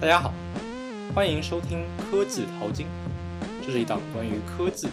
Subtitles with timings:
[0.00, 0.32] 大家好，
[1.14, 2.86] 欢迎收听《科技淘金》，
[3.62, 4.88] 这是一档关于科技、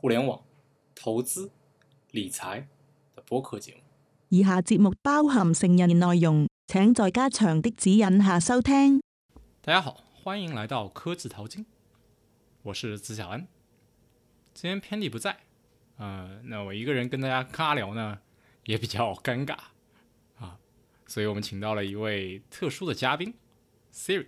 [0.00, 0.40] 互联网、
[0.94, 1.50] 投资、
[2.12, 2.66] 理财
[3.14, 3.80] 的播客节目。
[4.30, 9.02] 以下节目包含成人内容，请在加长的指引下收听。
[9.60, 11.62] 大家好，欢迎来到《科技淘金》，
[12.62, 13.46] 我是子小安。
[14.54, 15.36] 今天偏弟不在，
[15.98, 18.18] 呃，那我一个人跟大家尬聊呢，
[18.64, 19.58] 也比较尴尬
[20.38, 20.58] 啊，
[21.06, 23.34] 所以我们请到了一位特殊的嘉宾
[23.92, 24.24] ，Siri。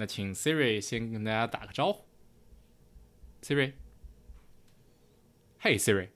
[0.00, 2.04] 那请 Siri 先跟大家打个招呼。
[3.42, 6.10] Siri，Hey Siri。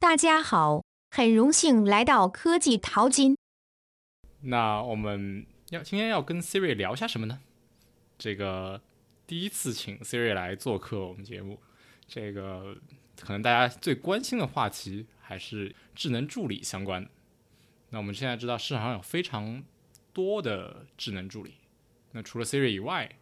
[0.00, 3.36] 大家好，很荣幸来到科技淘金。
[4.40, 7.38] 那我们要今天要跟 Siri 聊一下什么呢？
[8.18, 8.82] 这个
[9.24, 11.60] 第一次请 Siri 来做客我们节目，
[12.08, 12.76] 这个
[13.20, 17.08] 可能大家最关心的话题还是智能助理相关。
[17.90, 19.62] 那我们现在知道市场上有非常
[20.12, 21.58] 多的智能助理。
[22.16, 23.14] 那除了 Siri 以外，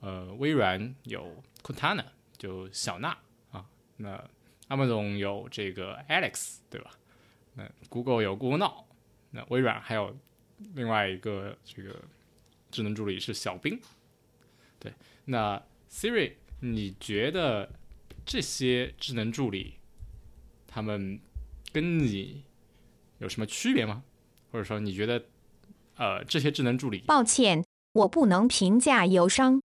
[0.00, 2.04] 呃，微软有 Cortana，
[2.36, 3.16] 就小娜
[3.52, 3.64] 啊。
[3.98, 4.28] 那
[4.68, 6.90] Amazon 有这个 Alex，对吧？
[7.54, 8.86] 那 Google 有 Google Now，
[9.30, 10.18] 那微软还有
[10.74, 11.94] 另外一个这个
[12.72, 13.80] 智能助理是小冰，
[14.80, 14.92] 对。
[15.26, 17.70] 那 Siri，你觉得
[18.26, 19.76] 这些智能助理
[20.66, 21.20] 他们
[21.72, 22.42] 跟你
[23.18, 24.02] 有什么区别吗？
[24.50, 25.24] 或者说，你觉得
[25.94, 26.98] 呃，这些智能助理？
[27.06, 27.67] 抱歉。
[27.98, 29.60] 我不能评价友商。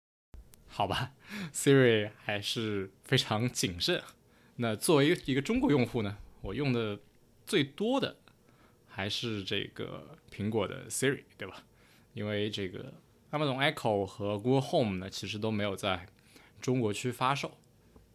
[0.67, 1.11] 好吧，
[1.53, 4.01] Siri 还是非常谨慎。
[4.57, 6.99] 那作为一个中国用户呢，我用的
[7.45, 8.15] 最多的
[8.87, 11.63] 还是这个苹果的 Siri，对吧？
[12.13, 12.93] 因为这个
[13.31, 16.05] Amazon Echo 和 Google Home 呢，其实都没有在
[16.61, 17.51] 中国区发售。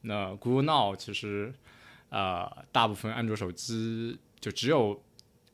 [0.03, 1.53] 那 Google Now 其实，
[2.11, 5.03] 呃，大部分安卓手机就只有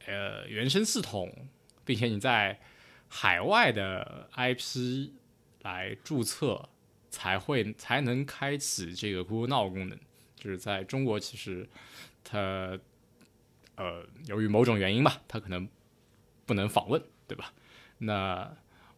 [0.07, 1.49] 呃原生系统，
[1.85, 2.61] 并且你在。
[3.13, 5.11] 海外的 IP
[5.61, 6.67] 来注册
[7.11, 9.99] 才会才能开启这个 Google Now 功能，
[10.35, 11.69] 就是在中国其实
[12.25, 12.79] 它
[13.77, 15.69] 呃由于某种原因吧，它可能
[16.47, 17.53] 不能访问，对吧？
[17.99, 18.51] 那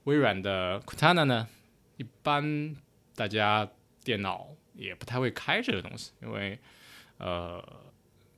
[0.04, 1.48] 微软的 Cortana 呢？
[1.96, 2.76] 一般
[3.16, 3.68] 大家
[4.04, 6.56] 电脑也不太会开这个东西，因为
[7.18, 7.62] 呃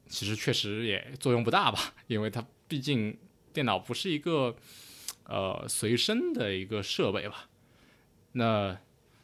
[0.08, 3.18] 其实确实也作用不大吧，因为它毕竟
[3.52, 4.56] 电脑不是一个。
[5.28, 7.48] 呃，随身的一个设备吧。
[8.32, 8.76] 那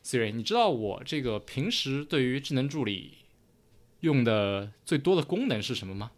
[0.03, 3.19] Siri，你知道我这个平时对于智能助理
[4.01, 6.11] 用的最多的功能是什么吗？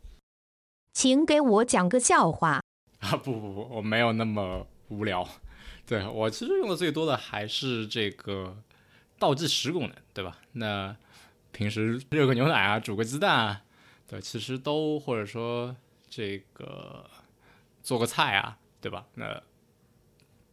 [0.95, 2.63] 请给我讲个笑话。
[3.01, 5.27] 啊，不不不，我没有那么无聊。
[5.87, 8.57] 对我其实用的最多的还是这个
[9.19, 10.39] 倒计时功能，对吧？
[10.53, 10.97] 那
[11.53, 13.63] 平时热个牛奶啊，煮个鸡蛋啊，
[14.09, 15.77] 对，其实都或者说
[16.09, 17.05] 这个
[17.83, 19.07] 做个菜啊，对吧？
[19.17, 19.43] 那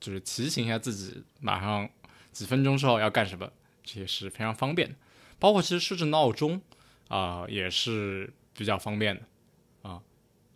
[0.01, 1.87] 就是提醒一下自己，马上
[2.31, 3.49] 几分钟之后要干什么，
[3.83, 4.95] 这也是非常方便的。
[5.39, 6.59] 包括其实设置闹钟
[7.07, 9.21] 啊，也是比较方便的
[9.89, 10.01] 啊。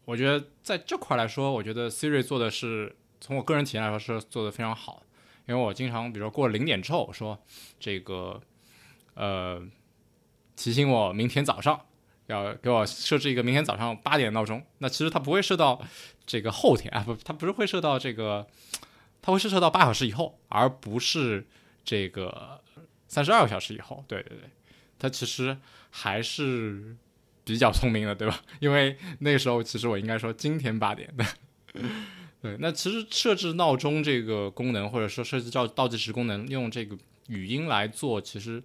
[0.06, 5.04] 我觉得在这块来说，我觉得 Siri 做的是，从我个人体验来说是做的非常好。
[5.48, 7.38] 因为我经常，比如过了零点之后，说
[7.80, 8.42] 这个
[9.14, 9.62] 呃
[10.56, 11.80] 提醒我明天早上
[12.26, 15.80] 要给我设置一个明天早上八点闹钟，那其实它不会设到
[16.26, 18.48] 这个后天啊，不，它不是会设到这个。
[19.26, 21.44] 它会设置到八小时以后，而不是
[21.84, 22.62] 这个
[23.08, 24.06] 三十二个小时以后。
[24.08, 24.48] 对对对，
[25.00, 25.58] 它其实
[25.90, 26.96] 还是
[27.44, 28.40] 比较聪明的，对吧？
[28.62, 31.26] 因为那时候其实我应该说今天八点的。
[32.40, 36.96] 对，那其实设置闹钟这个功能，或者说设置倒倒计时功能，用这个
[37.28, 38.62] 语音来做，其实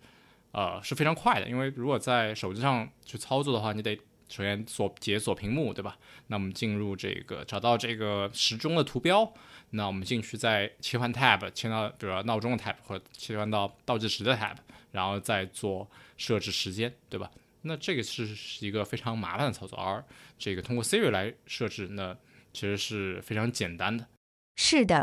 [0.53, 3.99] 呃是非常快的，因为如果在手机上去操作的话，你得。
[4.31, 5.99] 首先锁解锁屏幕，对吧？
[6.29, 9.31] 那我们进入这个，找到这个时钟的图标，
[9.71, 14.55] 那我们进去再切换 tab，切到比如闹钟的 tab，或者切换到倒计时的 tab，
[14.93, 17.29] 然后再做设置时间，对吧？
[17.63, 20.03] 那这个是是一个非常麻烦的操作，而
[20.39, 22.17] 这个通过 Siri 来设置，那
[22.53, 24.07] 其实是非常简单的。
[24.55, 25.03] 是的，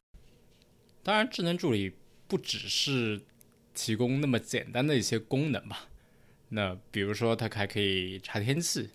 [1.04, 1.92] 当然，智能助理
[2.30, 3.22] 不只是
[3.74, 5.90] 提供那么简单的一些功能吧？
[6.48, 8.90] 那比如说，它还可以查天气。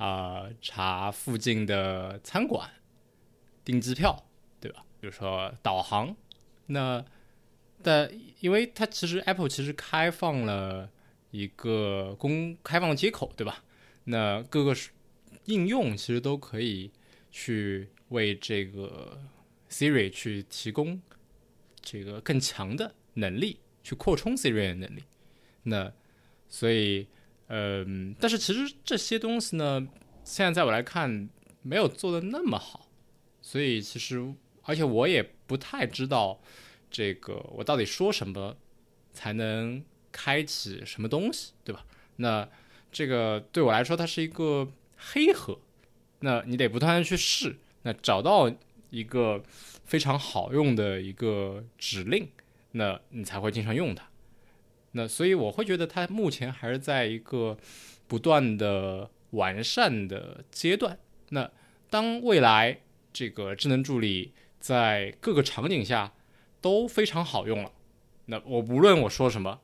[0.00, 2.66] 啊，查附近的餐馆，
[3.62, 4.24] 订机票，
[4.58, 4.82] 对吧？
[4.98, 6.16] 比如说导航，
[6.68, 7.04] 那，
[7.82, 8.10] 但
[8.40, 10.88] 因为它其实 Apple 其实开放了
[11.30, 13.62] 一个公开放的接口，对吧？
[14.04, 14.74] 那各个
[15.44, 16.90] 应用其实都可以
[17.30, 19.18] 去为这个
[19.68, 20.98] Siri 去提供
[21.82, 25.04] 这个更强的能力，去扩充 Siri 的能力。
[25.64, 25.92] 那
[26.48, 27.06] 所以。
[27.52, 29.86] 嗯，但是其实这些东西呢，
[30.22, 31.28] 现在在我来看，
[31.62, 32.86] 没有做的那么好，
[33.42, 34.24] 所以其实，
[34.62, 36.40] 而且我也不太知道
[36.88, 38.56] 这个我到底说什么
[39.12, 39.82] 才能
[40.12, 41.84] 开启什么东西，对吧？
[42.16, 42.48] 那
[42.92, 45.58] 这个对我来说，它是一个黑盒，
[46.20, 48.48] 那你得不断的去试，那找到
[48.90, 49.42] 一个
[49.84, 52.28] 非常好用的一个指令，
[52.70, 54.06] 那你才会经常用它。
[54.92, 57.56] 那所以我会觉得它目前还是在一个
[58.08, 60.98] 不断的完善的阶段。
[61.30, 61.48] 那
[61.88, 62.80] 当未来
[63.12, 66.12] 这个智能助理在各个场景下
[66.60, 67.72] 都非常好用了，
[68.26, 69.60] 那我无论我说什么，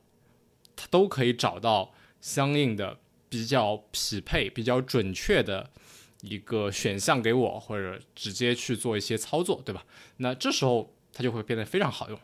[0.76, 2.99] 它都可以找到相应的
[3.29, 5.69] 比较匹配、比较准确的
[6.22, 9.84] 一个选项给我，或者直接去做一些操作，对吧？
[10.19, 12.19] 那这时候它就会变得非常好用。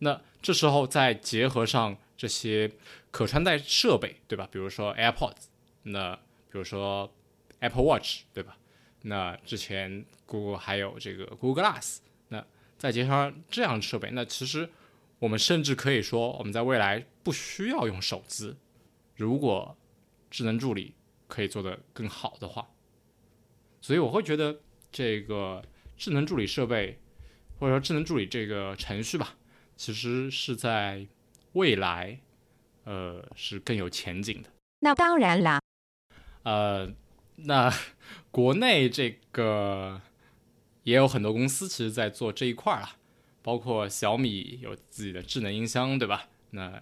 [0.00, 1.96] 那这时候再结合上。
[2.24, 2.72] 这些
[3.10, 4.48] 可穿戴设备，对吧？
[4.50, 5.44] 比如说 AirPods，
[5.82, 6.14] 那
[6.50, 7.12] 比如说
[7.60, 8.56] Apple Watch，对吧？
[9.02, 11.98] 那之前 Google 还有这个 Google Glass，
[12.28, 12.42] 那
[12.78, 14.70] 再加上这样设备，那其实
[15.18, 18.56] 我们甚至可以说，我们在未来不需要用手机，
[19.16, 19.76] 如果
[20.30, 20.94] 智能助理
[21.28, 22.66] 可以做得更好的话。
[23.82, 24.58] 所以我会觉得，
[24.90, 25.62] 这个
[25.98, 26.98] 智能助理设备，
[27.58, 29.36] 或者说智能助理这个程序吧，
[29.76, 31.06] 其实是在。
[31.54, 32.18] 未来，
[32.82, 34.50] 呃，是更有前景的。
[34.80, 35.60] 那当然啦，
[36.42, 36.92] 呃，
[37.36, 37.72] 那
[38.30, 40.00] 国内这个
[40.82, 42.96] 也有很多公司其实，在做这一块儿啊，
[43.40, 46.28] 包括小米有自己的智能音箱，对吧？
[46.50, 46.80] 那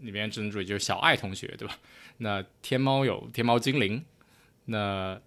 [0.00, 1.76] 里面智能助理就是小爱同学，对吧？
[2.18, 4.04] 那天猫有天猫精灵，
[4.66, 5.18] 那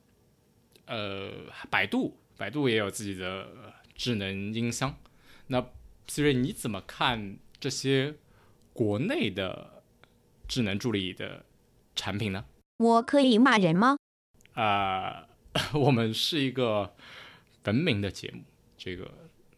[0.85, 1.31] 呃，
[1.71, 3.51] 百度百度也有自己的
[3.95, 4.95] 智能音箱。
[5.47, 5.63] 那
[6.07, 8.13] Siri，你怎么看这些？
[8.73, 9.83] 国内的
[10.47, 11.45] 智能助理的
[11.95, 12.43] 产品呢？
[12.77, 13.95] 我可以骂人吗？
[14.55, 15.27] 啊，
[15.73, 16.93] 我们是一个
[17.65, 18.41] 文明的节目，
[18.77, 19.09] 这个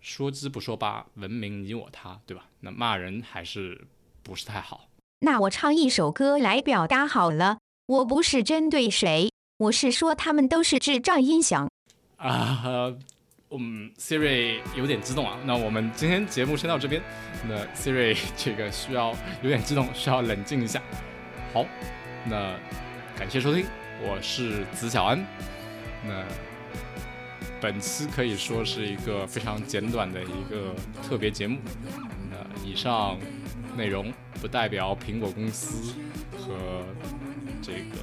[0.02, 2.50] 说之不说吧，文明你我他，对吧？
[2.60, 3.88] 那骂人还是
[4.22, 4.90] 不是太好？
[5.22, 7.58] 那我唱一首歌来表达好了。
[7.88, 11.70] 我不是针对谁，我是说他们都是智障音响
[12.18, 12.96] 啊。
[13.52, 15.38] 嗯，Siri 有点激动啊。
[15.46, 17.00] 那我们今天节目先到这边。
[17.48, 20.82] 那 Siri 这个需要有点激动，需要冷静一下。
[21.54, 21.64] 好，
[22.26, 22.58] 那
[23.16, 23.66] 感谢收听，
[24.02, 25.24] 我是子小安。
[26.04, 26.24] 那
[27.62, 31.60] 本期可以说是一个非常简短的一个特别节目。
[32.32, 33.16] 那以上
[33.78, 34.12] 内容
[34.42, 35.94] 不代表苹果公司
[36.40, 36.84] 和
[37.62, 37.98] 这个